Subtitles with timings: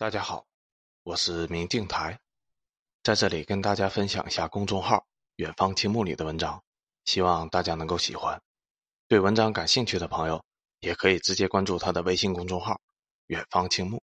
[0.00, 0.46] 大家好，
[1.02, 2.18] 我是明镜台，
[3.02, 6.64] 在这里跟大家分享一下公众号“远方青木”里的文章，
[7.04, 8.40] 希望大家能够喜欢。
[9.08, 10.42] 对文章感兴趣的朋友，
[10.78, 12.80] 也可以直接关注他的微信公众号
[13.28, 14.02] “远方青木”。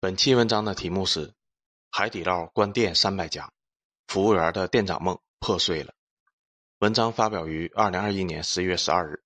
[0.00, 1.34] 本期文章的题目是
[1.92, 3.52] “海底捞关店三百家，
[4.06, 5.92] 服务员的店长梦破碎了”。
[6.80, 9.22] 文章发表于二零二一年十一月十二日。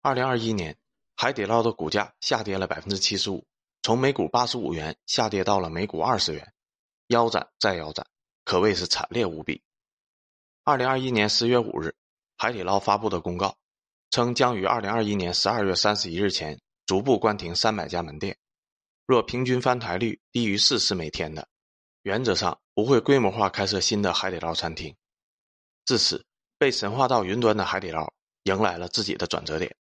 [0.00, 0.78] 二零二一年。
[1.16, 3.46] 海底捞的股价下跌了百分之七十五，
[3.82, 6.52] 从每股八十五元下跌到了每股二十元，
[7.06, 8.06] 腰斩再腰斩，
[8.44, 9.62] 可谓是惨烈无比。
[10.64, 11.94] 二零二一年十月五日，
[12.36, 13.56] 海底捞发布的公告
[14.10, 18.36] 称，将于二零二一年十二月三十一日前逐步关停三百家门店，
[19.06, 21.46] 若平均翻台率低于四次每天的，
[22.02, 24.94] 原则上不会规模化开设新的海底捞餐厅。
[25.84, 26.24] 至此，
[26.58, 28.12] 被神化到云端的海底捞
[28.44, 29.76] 迎来了自己的转折点。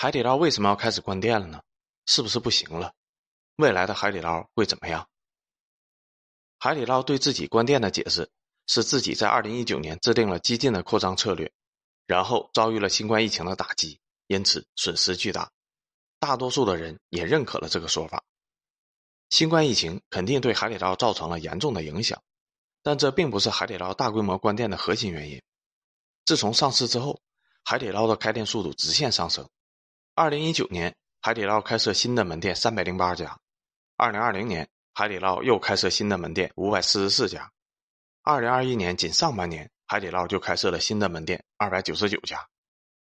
[0.00, 1.60] 海底捞为什么要开始关店了呢？
[2.06, 2.94] 是不是不行了？
[3.56, 5.08] 未来的海底捞会怎么样？
[6.60, 8.30] 海底捞对自己关店的解释
[8.68, 11.50] 是自己在二零一九年制定了激进的扩张策略，
[12.06, 15.50] 然后遭遇了新冠疫情的打击，因此损失巨大。
[16.20, 18.22] 大多数的人也认可了这个说法。
[19.30, 22.22] 新冠疫情肯定对海底捞造成了严重的影响，
[22.84, 25.42] 但这并不是海底捞大规模关店的核心原因。
[26.24, 27.20] 自从上市之后，
[27.64, 29.50] 海底捞的开店速度直线上升。
[30.18, 33.38] 二零一九年，海底捞开设新的门店三百零八家；
[33.96, 37.48] 二零二零年，海底捞又开设新的门店五百四十四家；
[38.24, 42.44] 二零二一年仅上半年，海底捞就开设了新的门店二百九十九家。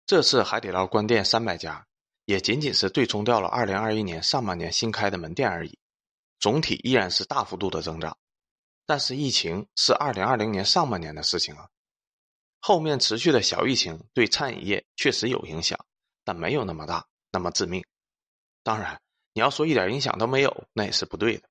[0.05, 1.87] 这次海底捞关店三百家，
[2.27, 5.79] 也仅仅是对冲掉了二零二一年上半年新开的门店而已，
[6.39, 8.15] 总体依然是大幅度的增长。
[8.85, 11.67] 但是疫情是二零二零年上半年的事情啊，
[12.61, 15.83] 后面持续的小疫情对餐饮业确实有影响。
[16.27, 17.87] 但没有那么大，那么致命。
[18.65, 19.01] 当然，
[19.33, 21.49] 你要说一点影响都没有，那也是不对的。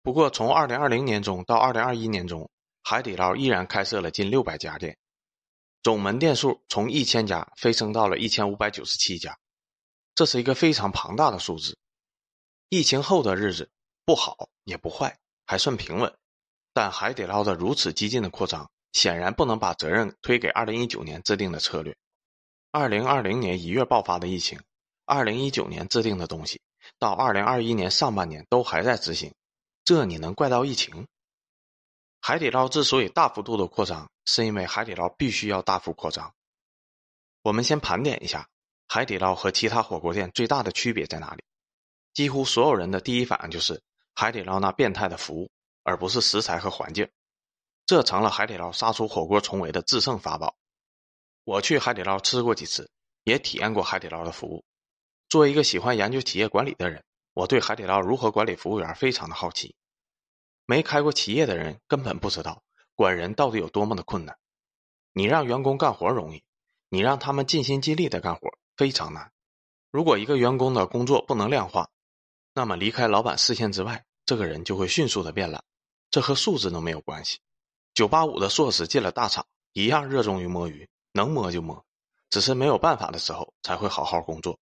[0.00, 2.48] 不过，从二零二零年中到二零二一年中，
[2.84, 4.96] 海底捞依然开设了近六百家店，
[5.82, 9.36] 总门店数从一千家飞升到了一千五百九十七家，
[10.14, 11.76] 这是一个非常庞大的数字。
[12.68, 13.68] 疫情后的日子
[14.04, 16.16] 不好也不坏，还算平稳。
[16.72, 21.96] 但海底捞的如此激进的扩张，显然不能把责任推给二零一九年制定的策略。
[22.78, 24.60] 二零二零年一月爆发的疫情，
[25.06, 26.60] 二零一九年制定的东西，
[26.98, 29.32] 到二零二一年上半年都还在执行，
[29.82, 31.06] 这你能怪到疫情？
[32.20, 36.34] 海底捞之所以大幅度的扩张，是因为海底捞必须要大幅扩张。
[37.40, 38.46] 我们先盘点一下
[38.88, 41.42] 海底捞和其他火锅店最大的区别在哪里？
[42.12, 43.80] 几乎所有人的第一反应就是
[44.14, 45.50] 海底捞那变态的服务，
[45.82, 47.08] 而不是食材和环境，
[47.86, 50.54] 这成了海底捞杀出火锅重围的制胜法宝。
[51.46, 52.90] 我去海底捞吃过几次，
[53.22, 54.64] 也体验过海底捞的服务。
[55.28, 59.76] 作为一个喜欢研究企业管理的人，我对海底捞如何管理服务员非常的好奇。
[60.66, 62.64] 没开过企业的人根本不知道
[62.96, 64.36] 管人到底有多么的困难。
[65.12, 66.42] 你让员工干活容易，
[66.88, 69.30] 你让他们尽心尽力的干活非常难。
[69.92, 71.88] 如果一个员工的工作不能量化，
[72.54, 75.62] 那么离开老板视线之外，这个人就会迅速的变懒。
[76.10, 77.38] 这和素质都没有关系。
[77.94, 80.88] 九八五的硕士进了大厂，一样热衷于摸鱼。
[81.16, 81.82] 能摸就摸，
[82.28, 84.60] 只是没有办法的时候才会好好工作。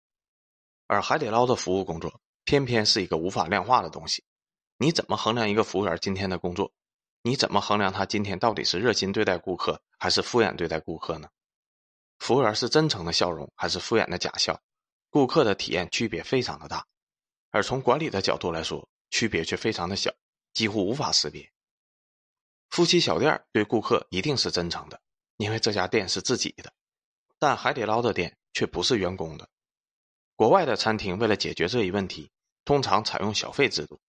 [0.86, 4.24] 而海底捞的服务工作偏偏是一个无法量化的东西。
[4.78, 6.72] 你怎么衡量一个服务员今天的工作？
[7.20, 11.28] 你怎么衡量他今天到底是热心对待顾客还是敷衍对待顾客呢？
[12.18, 14.58] 服务员是真诚的笑容还是敷衍的假笑？
[15.10, 16.86] 顾客的体验区别非常的大，
[17.50, 20.10] 而从管理的角度来说，区别却非常的小，
[20.54, 21.52] 几乎无法识别。
[22.70, 24.98] 夫妻小店对顾客一定是真诚的。
[25.38, 26.72] 因为这家店是自己的，
[27.38, 29.48] 但海底捞的店却不是员工的。
[30.34, 32.30] 国外的餐厅为了解决这一问题，
[32.64, 34.00] 通常采用小费制度，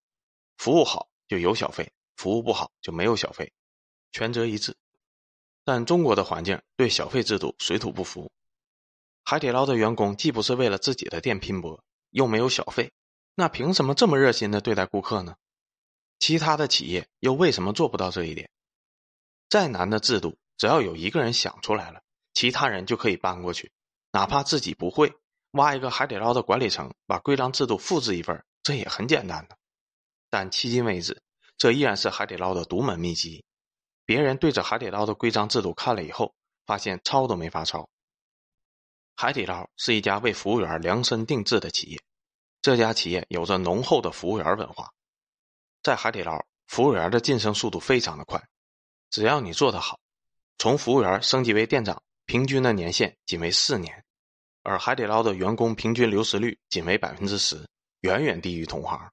[0.57, 3.53] 服务好就有小费，服务不好就没有小费，
[4.11, 4.75] 权责一致。
[5.63, 8.31] 但中国的环境对小费制度水土不服，
[9.23, 12.91] 海底捞的员工既不是为了自己的店拼搏，又没有小费，
[13.35, 15.35] 那凭什么这么热心的对待顾客呢？
[16.17, 18.49] 其他的企业又为什么做不到这一点？
[19.47, 20.38] 再难的制度。
[20.59, 22.01] 只要有一个人想出来了，
[22.33, 23.71] 其他人就可以搬过去，
[24.11, 25.11] 哪怕自己不会，
[25.51, 29.57] 挖一个海底捞的管理层，把规章制度复制一份，这也很简单的。
[30.29, 31.23] 但迄今为止，
[31.57, 33.45] 这依然是海底捞的独门秘籍。
[34.05, 36.35] 别人对着海底捞的规章制度看了以后，
[36.65, 37.89] 发现抄都没法抄。
[39.15, 42.01] 海底捞是一家为服务员量身定制的企业，
[42.61, 44.91] 这家企业有着浓厚的服务员文化。
[45.81, 48.45] 在海底捞，服务员的晋升速度非常的快，
[49.09, 49.97] 只要你做得好。
[50.59, 54.03] 从服务员升级为店长，平均的年限仅为四年，
[54.61, 57.65] 而海底捞的员工平均流失率仅为百分之十，
[58.01, 59.09] 远远低于同行。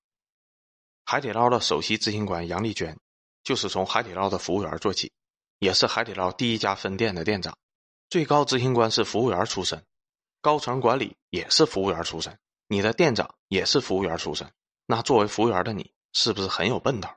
[1.05, 2.99] 海底捞的首席执行官杨丽娟，
[3.45, 5.13] 就是从海底捞的服务员做起，
[5.61, 7.57] 也是海底捞第一家分店的店长。
[8.11, 9.85] 最高执行官是服务员出身，
[10.41, 12.37] 高层管理也是服务员出身。
[12.67, 14.51] 你的店长也是服务员出身，
[14.85, 17.09] 那作为服务员的你，是不是很有奔头？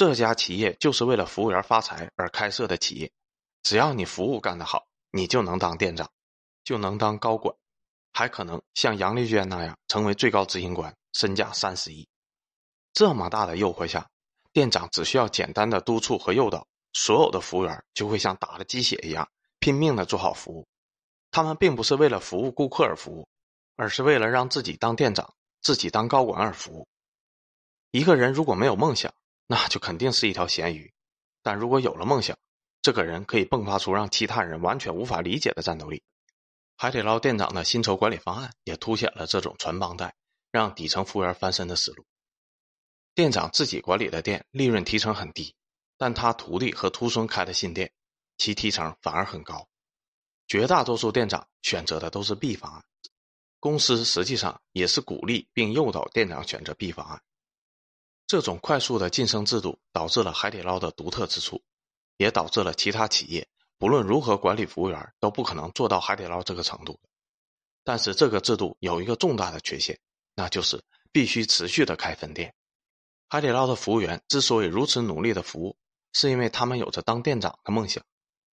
[0.00, 3.12] 这家企业就是为了服务员发财而开设的企业，
[3.62, 6.10] 只要你服务干得好，你就能当店长，
[6.64, 7.54] 就能当高管，
[8.10, 12.08] 还可能像杨丽娟那样成为最高执行官，身价三十亿。
[12.94, 14.08] 这么大的诱惑下，
[14.54, 20.66] 店长只需要简单的督促和诱导，所有的服务员就会像打了鸡血一样拼命的做好服务。
[21.30, 23.28] 他们并不是为了服务顾客而服务，
[23.76, 26.88] 而是为了让自己当店长、自己当高管而服务。
[27.90, 29.12] 一个人如果没有梦想，
[29.52, 30.92] 那就肯定是一条咸鱼；
[31.42, 32.38] 但如果有了梦想，
[32.82, 36.04] 这个人可以迸发出让其他人完全无法理解的战斗力。
[36.76, 40.14] 海底捞店长的薪酬管理方案也凸显了这种传帮带、
[40.52, 42.06] 让底层服务员翻身的思路。
[43.12, 45.52] 店长自己管理的店利润提成很低，
[45.98, 47.92] 但他徒弟和徒孙开的新店，
[48.38, 49.68] 其提成反而很高。
[50.46, 52.84] 绝大多数店长选择的都是 B 方案，
[53.58, 57.20] 公司实际上也是鼓励并诱导店长选择 B 方案。
[58.30, 61.64] 这种快速的晋升制度导致了海底捞的独特之处，
[62.16, 67.00] 也导致了其他企业不论如何管理服务员都不可能做到海底捞这个程度。
[67.82, 69.98] 但是这个制度有一个重大的缺陷，
[70.36, 70.80] 那就是
[71.10, 72.54] 必须持续的开分店。
[73.28, 75.76] 海底捞的服务员之所以如此努力的服务，
[76.12, 78.04] 是因为他们有着当店长的梦想，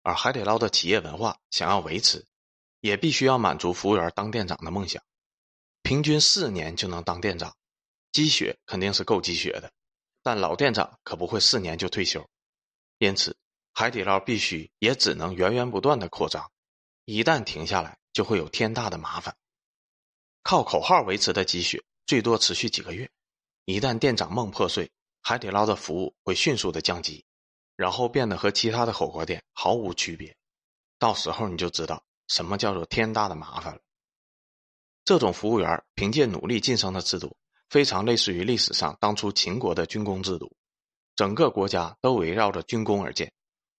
[0.04, 2.24] 而海底捞的企业文化想要维持，
[2.78, 5.02] 也必须要满足服务员当店长的梦想。
[5.82, 7.56] 平均四年就能当店长，
[8.14, 9.72] 积雪肯定是够积雪的，
[10.22, 12.24] 但老店长可不会四年就退休，
[12.98, 13.36] 因此
[13.72, 16.48] 海底捞必须也只能源源不断的扩张，
[17.06, 19.36] 一旦停下来就会有天大的麻烦。
[20.44, 23.10] 靠口号维持的积雪最多持续几个月。
[23.64, 27.24] 一旦店长梦破碎，海底捞的服务会迅速的降级，
[27.74, 30.36] 然后变得和其他的火锅店毫无区别。
[31.00, 33.80] 到时候你就知道什么叫做天大的麻烦了。
[35.04, 37.36] 这种服务员凭借努力晋升的制度，
[37.74, 40.54] 非常类似于历史上当初秦国的军功制度，
[41.16, 43.32] 整个国家都围绕着军功而建，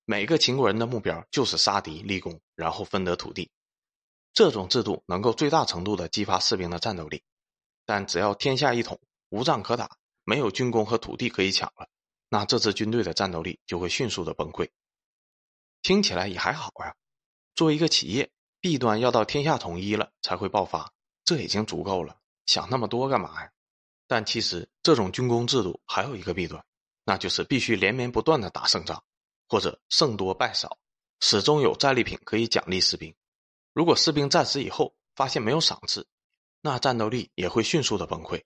[0.04, 3.50] 每个秦国人的目标就是杀敌立功，然后分得土地。
[4.34, 7.24] 这种制度能够最大程度的激发士兵的战斗力，
[7.86, 9.00] 但只要天下一统。
[9.30, 9.90] 无仗可打，
[10.26, 11.88] 没有军功和土地可以抢了，
[12.28, 14.70] 那这支军队的战斗力就会迅速的崩溃。
[15.82, 16.94] 听起来也还好呀，
[17.56, 20.92] 作为一个企业，弊端要到天下统一了才会爆发，
[21.24, 23.50] 这已经足够了，想那么多干嘛呀？
[24.08, 26.64] 但其实这种军功制度还有一个弊端，
[27.04, 29.04] 那就是必须连绵不断的打胜仗，
[29.48, 30.78] 或者胜多败少，
[31.20, 33.16] 始终有战利品可以奖励士兵。
[33.74, 36.08] 如果士兵战死以后发现没有赏赐，
[36.62, 38.44] 那战斗力也会迅速的崩溃。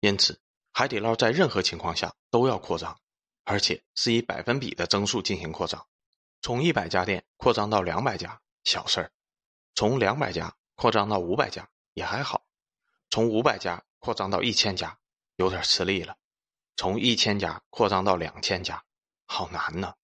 [0.00, 0.40] 因此，
[0.72, 2.98] 海底捞在任何情况下都要扩张，
[3.44, 5.86] 而且是以百分比的增速进行扩张。
[6.42, 9.08] 从一百家店扩张到两百家，小事儿；
[9.74, 12.42] 从两百家扩张到五百家也还好；
[13.08, 14.98] 从五百家扩张到一千家，
[15.36, 16.12] 有点吃力了；
[16.76, 18.84] 从一千家扩张到两千家，
[19.24, 19.94] 好难呢。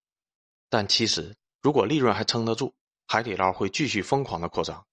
[0.71, 2.75] 但其实，如果利润还撑得住，
[3.07, 4.87] 海底捞会继续疯狂的扩张，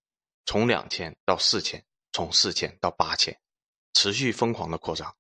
[0.46, 3.40] 从两千到四千，从四千到八千。
[3.94, 5.16] 持续疯狂的扩张，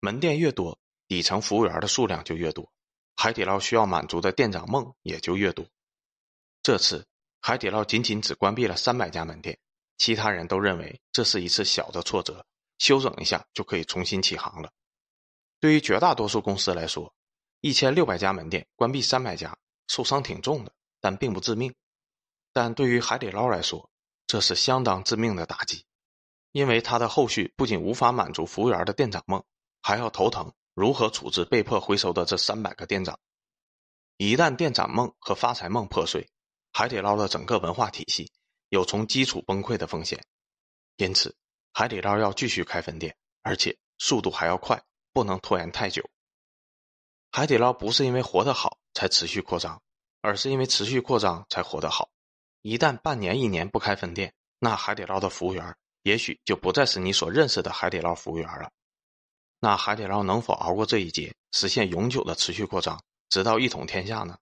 [0.00, 2.72] 门店越多，底层服务员的数量就越多，
[3.16, 5.66] 海底捞需要满足的店长梦也就越多。
[6.62, 7.06] 这次
[7.42, 9.58] 海底捞仅仅只关闭了三百家门店，
[9.98, 12.46] 其他人都认为这是一次小的挫折，
[12.78, 14.70] 休整一下就可以重新起航了。
[15.60, 17.14] 对于绝大多数公司来说，
[17.60, 19.56] 一千六百家门店关闭三百家，
[19.88, 21.74] 受伤挺重的，但并不致命。
[22.52, 23.90] 但对于海底捞来说，
[24.26, 25.84] 这是相当致命的打击。
[26.52, 29.42] 因为它的后续不仅无法满足服务员的店长梦，
[29.82, 33.18] 还要头疼如何处置被迫回收的这三百个店长。
[34.18, 36.28] 一旦店长梦和发财梦破碎，
[36.72, 38.30] 海底捞的整个文化体系
[38.68, 40.24] 有从基础崩溃的风险。
[40.96, 41.34] 因此，
[41.76, 44.80] 海底捞要继续开分店，而且速度还要快，
[45.12, 46.08] 不能拖延太久。
[47.32, 49.82] 海底捞不是因为活得好才持续扩张，
[50.20, 52.08] 而是因为持续扩张才活得好。
[52.62, 55.76] 一旦半年、一年不开分店，那海底捞的服务员。
[56.02, 58.70] 也许就不再是你所认识的海底捞服务员了。
[59.58, 64.38] 那海底捞能否熬过这一劫，实现永久的持续扩张，直到一统天下呢？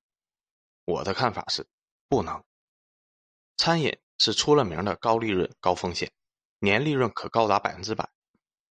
[0.84, 1.64] 我的看法是，
[2.08, 2.44] 不能。
[3.56, 6.10] 餐饮是出了名的高利润、高风险，
[6.62, 8.09] 年利润可高达百分之百。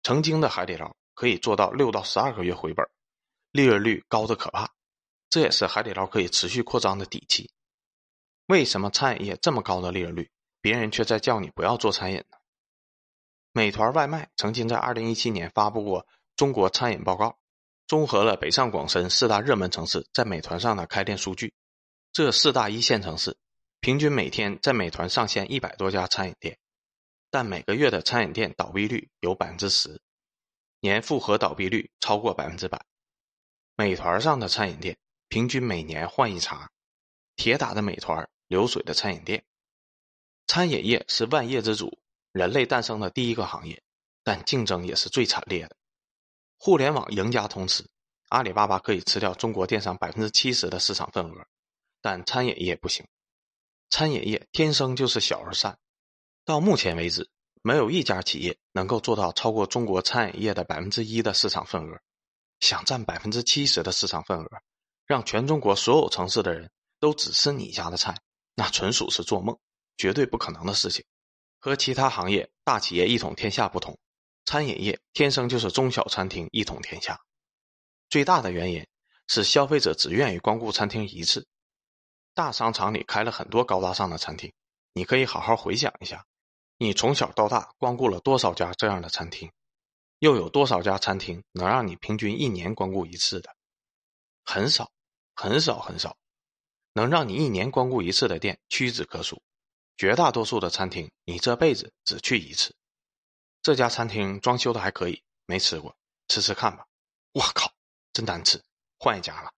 [0.01, 2.87] 曾经的海底捞可以做到六到十二个月回本，
[3.51, 4.71] 利润率高的可怕。
[5.29, 7.51] 这也是海底捞可以持续扩张的底气。
[8.47, 10.31] 为什么餐饮业这么高的利润率，
[10.61, 12.37] 别人却在叫你不要做餐饮呢？
[13.51, 16.03] 美团外卖曾经在2017年发布过
[16.37, 17.27] 《中国餐饮报告》，
[17.87, 21.53] 综合了北上广深四大热门城市在美团上的开店数据。
[22.13, 23.37] 这四大一线城市
[23.79, 26.57] 平均每天在美团上线一百多家餐饮店，
[27.31, 30.01] 但每个月的餐饮店倒闭率有百分之十，
[30.81, 32.85] 年复合倒闭率超过百分之百。
[33.77, 34.97] 美团上的餐饮店
[35.29, 36.69] 平均每年换一茬，
[37.37, 39.45] 铁打的美团，流水的餐饮店。
[40.45, 41.99] 餐饮业是万业之祖，
[42.33, 43.81] 人类诞生的第一个行业，
[44.23, 45.75] 但竞争也是最惨烈的。
[46.57, 47.89] 互联网赢家通吃，
[48.27, 51.47] 阿里巴巴可以吃掉中国电商百分之七十的市场份额，
[52.01, 53.07] 但餐饮业不行。
[53.89, 55.79] 餐饮业天生就是小而散，
[56.45, 57.29] 到目前为止，
[57.61, 61.99] 没有一家企业能够做到超过中国餐饮业的百分之一的市场份额。
[62.59, 64.47] 想占百分之七十的市场份额，
[65.07, 66.69] 让全中国所有城市的人
[66.99, 68.15] 都只吃你家的菜，
[68.53, 69.57] 那纯属是做梦，
[69.97, 71.03] 绝对不可能的事情。
[71.59, 73.97] 和其他行业大企业一统天下不同，
[74.45, 77.19] 餐饮业天生就是中小餐厅一统天下。
[78.09, 78.85] 最大的原因
[79.27, 81.47] 是消费者只愿意光顾餐厅一次。
[82.35, 84.53] 大商场里开了很多高大上的餐厅，
[84.93, 86.23] 你可以好好回想一下，
[86.81, 89.51] 你从小到大光顾了多少家这样的餐厅？
[90.17, 93.55] 又有多少家餐厅能让你平均一年光顾一次的？
[94.43, 94.91] 很少，
[95.35, 96.17] 很少，很少。
[96.93, 99.43] 能让你一年光顾一次的店屈指可数。
[99.95, 102.75] 绝大多数的餐厅，你这辈子只去一次。
[103.61, 105.95] 这家餐厅装修的还可以，没吃过，
[106.29, 106.87] 吃吃看吧。
[107.33, 107.71] 我靠，
[108.11, 108.59] 真难吃，
[108.97, 109.51] 换一家了。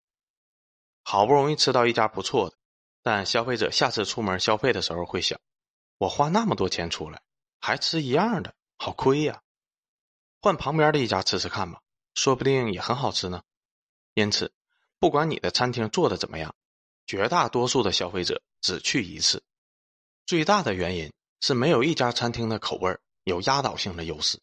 [1.04, 2.56] 好不容易吃到一家不错的，
[3.00, 5.38] 但消费者下次出门消费的时候会想：
[6.02, 7.22] 我花那么多钱出来，
[7.60, 9.40] 还吃一样的，好亏呀。
[10.40, 11.80] 换旁边的一家吃吃看吧，
[12.16, 13.44] 说不定也很好吃呢。
[14.14, 14.52] 因此，
[14.98, 16.56] 不管你的餐厅做的怎么样，
[17.06, 19.44] 绝大多数的消费者只去一次。
[20.26, 24.40] 最大的原因是没有一家餐厅的口味有压倒性的优势，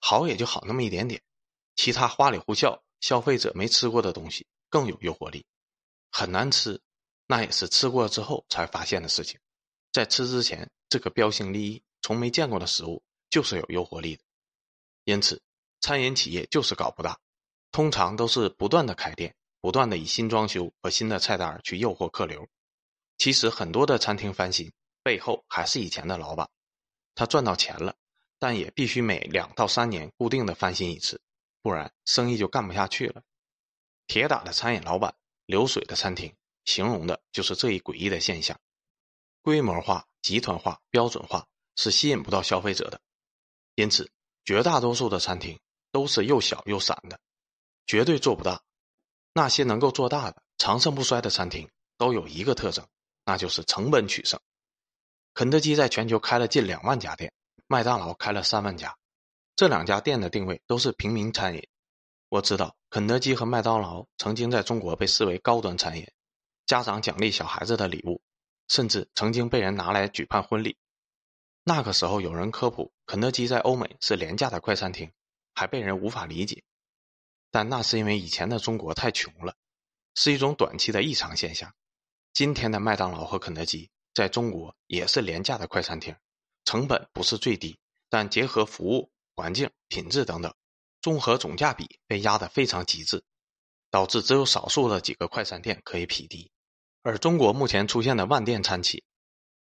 [0.00, 1.22] 好也就好那么一点点，
[1.76, 5.46] 其他花里胡哨、消费者没吃过的东西更有诱惑力。
[6.10, 6.82] 很难吃，
[7.26, 9.40] 那也是吃过之后才发现的事情。
[9.94, 14.22] 在吃之前，这个标新立异、从没见过的食物就是有诱惑力的。
[15.04, 15.40] 因此，
[15.80, 17.20] 餐饮企业就是搞不大，
[17.70, 22.48] 通常都是不断的开店，不断的以新装修和新的菜单去诱惑客流。
[23.18, 24.72] 其实很多的餐厅翻新
[25.04, 26.50] 背后还是以前的老板，
[27.14, 27.94] 他赚到钱了，
[28.40, 31.20] 但也必须每两到三年固定的翻新一次，
[31.62, 33.22] 不然生意就干不下去了。
[34.08, 35.14] 铁打的餐饮老板，
[35.46, 36.34] 流水的餐厅，
[36.64, 38.58] 形容的就是这一诡异的现象。
[39.44, 41.46] 规模化、集团化、标准化
[41.76, 43.00] 是吸引不到消费者的，
[43.76, 44.10] 因此。
[44.46, 45.58] 绝大多数的餐厅
[45.90, 47.18] 都是又小又散的，
[47.86, 48.60] 绝对做不大。
[49.32, 52.86] 那些能够做大的、长盛不衰的餐厅，都有一个特征，
[53.24, 54.38] 那就是成本取胜。
[55.32, 57.32] 肯德基在全球开了近两万家店，
[57.66, 58.94] 麦当劳开了三万家，
[59.56, 61.66] 这两家店的定位都是平民餐饮。
[62.28, 66.06] 我知道，肯德基和麦当劳曾经在中国被视为高端餐饮，
[66.66, 68.20] 家长奖励小孩子的礼物，
[68.68, 70.76] 甚至曾经被人拿来举办婚礼。
[71.62, 75.12] 那个时候有人科普，肯德基在欧美是廉价的快餐厅，
[75.54, 76.62] 还被人无法理解。
[77.50, 79.54] 但那是因为以前的中国太穷了，
[80.14, 81.72] 是一种短期的异常现象。
[82.32, 86.16] 今天的麦当劳和肯德基在中国也是廉价的快餐厅，
[86.64, 87.78] 成本不是最低，
[88.10, 90.52] 但结合服务、环境、品质等等，
[91.00, 93.24] 综合总价比被压得非常极致，
[93.90, 96.50] 导致只有少数的几个快餐店可以匹敌。
[97.04, 99.04] 而中国目前出现的万店餐企。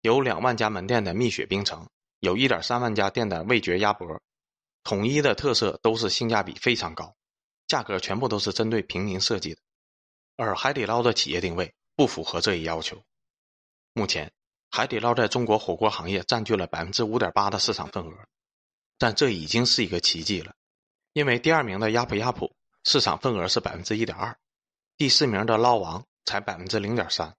[0.00, 1.88] 有两万家门店的蜜雪冰城，
[2.20, 4.20] 有一点三万家店的味觉鸭脖，
[4.82, 7.14] 统一的特色都是性价比非常高，
[7.66, 9.60] 价格全部都是针对平民设计的。
[10.36, 13.00] 而海底捞的企业定位不符合这一要求。
[13.92, 14.32] 目前，
[14.70, 18.12] 海底捞在中国火锅行业占据了百分之五点八的市场份额，
[18.98, 20.52] 但这已经是一个奇迹了，
[21.12, 22.50] 因为第二名的鸭脯鸭脯
[22.84, 24.36] 市场份额是百分之一点二，
[24.96, 27.36] 第四名的捞王才百分之零点三，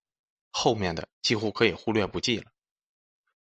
[0.51, 2.51] 后面的几乎可以忽略不计了。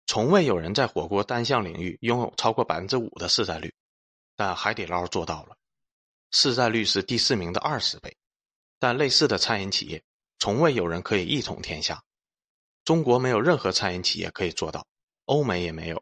[0.05, 3.74] 从未有人在火锅单项领域拥有超过百分之五的市占率，
[4.36, 5.55] 但海底捞做到了，
[6.31, 8.17] 市占率是第四名的二十倍。
[8.79, 10.03] 但类似的餐饮企业，
[10.39, 12.01] 从未有人可以一统天下。
[12.86, 14.88] 中国没有任何餐饮企业可以做到，
[15.25, 16.01] 欧美也没有。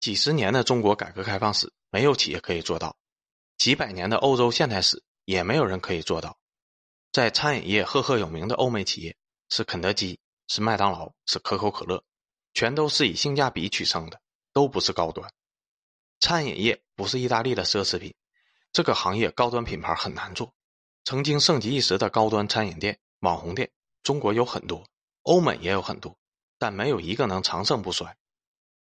[0.00, 2.96] 几十年的中国改革开放史，没有企业可以做到；
[3.58, 6.38] 几百年的欧洲现代史，也没有人可以做到。
[7.16, 9.16] 在餐饮业赫赫有名的欧美企业，
[9.48, 12.04] 是肯德基，是麦当劳，是可口可乐。
[12.52, 14.20] 全都是以性价比取胜的，
[14.52, 15.32] 都不是高端。
[16.20, 18.14] 餐饮业不是意大利的奢侈品，
[18.70, 20.52] 这个行业高端品牌很难做。
[21.04, 23.70] 曾经盛极一时的高端餐饮店、网红店，
[24.02, 24.84] 中国有很多，
[25.22, 26.18] 欧美也有很多，
[26.58, 28.14] 但没有一个能长盛不衰。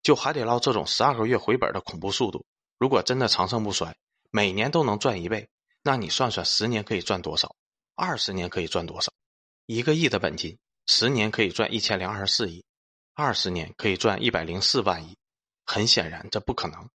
[0.03, 2.45] 就海底捞这种十二个月回本的恐怖速度，
[2.81, 3.95] 如果真的长盛不衰，
[4.33, 5.49] 每年都能赚一倍，
[5.85, 7.55] 那你算算，十年可以赚多少？
[7.97, 9.13] 二十年可以赚多少？
[9.67, 12.65] 一个亿的本金，十年可以赚一千零二十四亿，
[13.15, 15.17] 二十年可以赚一百零四万亿。
[15.65, 16.91] 很显然，这不可能。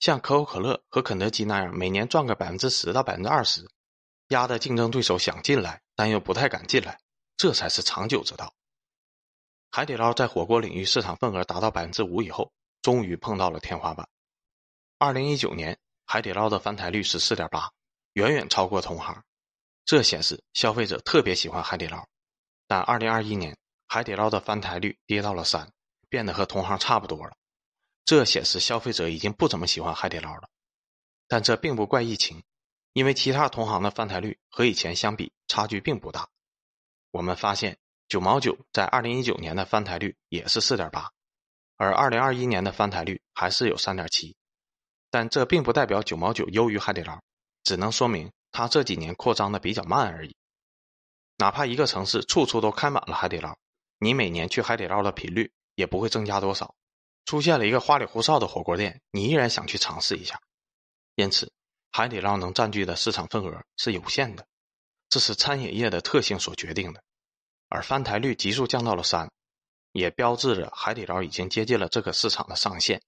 [0.00, 3.68] 像可口可乐和肯德基那样，每年赚个百分之十到百分之二十，
[4.28, 6.98] 压得竞争对手想进来，但又不太敢进来，
[7.36, 8.52] 这才是长久之道。
[9.70, 14.08] 海底捞在火锅领域市场份额达到百分之五以后，终于碰到了天花板。
[14.98, 17.70] 二零一九年，海底捞的翻台率是四点八，
[18.14, 19.22] 远远超过同行，
[19.84, 22.06] 这显示消费者特别喜欢海底捞。
[22.66, 25.70] 但二零二一年，海底捞的翻台率跌到了三，
[26.08, 27.36] 变得和同行差不多了。
[28.04, 30.48] 这显示消费者已经不怎么喜欢海底捞了，
[31.28, 32.42] 但这并不怪疫情，
[32.92, 36.28] 因为其他同行的翻台率和以前相比差距并不大。
[37.10, 41.12] 我们发现九毛九在二零一九年的翻台率也是四点八，
[41.76, 44.34] 而二零二一年的翻台率还是有三点七，
[45.10, 47.20] 但这并不代表九毛九优于海底捞，
[47.62, 50.36] 只能说明它这几年扩张的比较慢而已。
[51.38, 53.56] 哪怕一个城市处处都开满了海底捞，
[53.98, 56.74] 你每年去海底捞的频率也不会增加多少。
[57.24, 60.40] 出现了一个花里胡哨的火锅店，你依然想去尝试一下。
[61.14, 61.50] 因此，
[61.90, 64.46] 海底捞能占据的市场份额是有限的，
[65.08, 67.02] 这是餐饮业的特性所决定的。
[67.68, 69.30] 而翻台率急速降到了三，
[69.92, 73.00] 也标志着海底捞已经接近了这个市场的上限。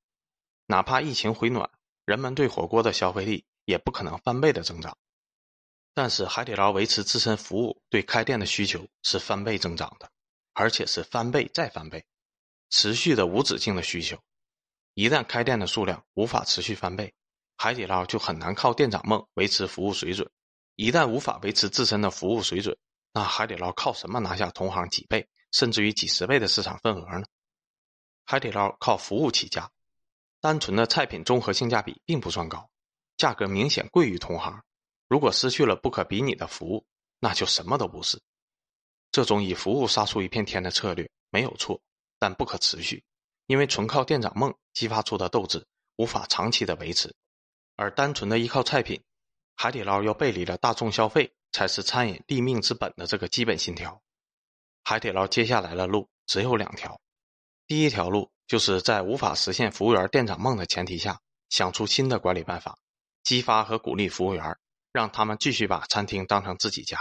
[0.67, 1.71] 哪怕疫情回暖，
[2.05, 4.97] 人们对火锅的消费力也不可能翻倍的增长。
[5.97, 10.11] 但是，海底捞维持自身服务对开店的需求是翻倍增长的，
[10.53, 12.05] 而且是翻倍再翻倍。
[12.69, 14.19] 持续的无止境的需求，
[14.95, 17.15] 一旦开店的数量无法持续翻倍，
[17.57, 20.29] 海底捞就很难靠店长梦维持服务水准。
[20.75, 22.77] 一旦无法维持自身的服务水准，
[23.13, 27.25] 那海底捞靠什么拿下同行几倍甚至于几十倍的市场份额呢？
[28.27, 29.71] 海底捞靠服务起家，
[30.41, 32.69] 单纯的菜品综合性价比并不算高，
[33.17, 34.65] 价格明显贵于同行。
[35.09, 36.87] 如果失去了不可比拟的服务，
[37.21, 38.21] 那就什么都不是。
[39.11, 41.81] 这种以服务杀出一片天的策略没有错。
[42.17, 43.05] 但不可持续，
[43.49, 47.15] 因为纯靠店长梦激发出的斗志无法长期的维持，
[47.77, 49.03] 而单纯的依靠菜品，
[49.57, 54.01] 海底捞又背离了大众消费才是餐饮立命之本的这个基本信条。
[54.85, 56.99] 海底捞接下来的路只有两条，
[57.67, 62.79] 第一条路就是在无法实现服务员店长梦的前提下，想出新的管理办法，
[63.23, 64.57] 激发和鼓励服务员，
[64.95, 66.97] 让他们继续把餐厅当成自己家。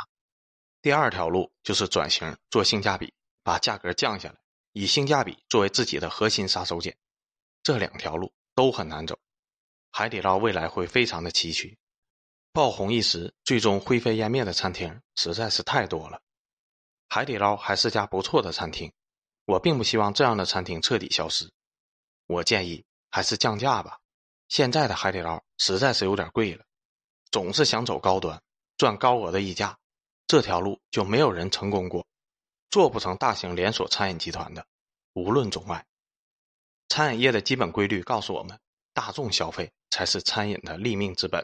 [0.81, 4.35] 第二条路就是转型做性价比，把价格降下来。
[4.71, 6.95] 以性价比作为自己的核心杀手锏，
[7.61, 9.19] 这两条路都很难走。
[9.91, 11.77] 海底捞未来会非常的崎岖，
[12.51, 16.19] 爆红一时最终灰飞烟灭的餐厅实在是太多了。
[17.09, 18.91] 海底捞还是家不错的餐厅，
[19.45, 21.47] 我并不希望这样的餐厅彻底消失。
[22.25, 23.99] 我建议还是降价吧，
[24.47, 26.65] 现在的海底捞实在是有点贵了，
[27.33, 28.39] 总是想走高端，
[28.77, 29.75] 赚高额的溢价，
[30.27, 32.05] 这条路就没有人成功过。
[32.69, 34.63] 做不成大型连锁餐饮集团的，
[35.13, 35.83] 无论中外，
[36.89, 38.59] 餐饮业的基本规律告诉我们：
[38.93, 41.43] 大众消费才是餐饮的立命之本。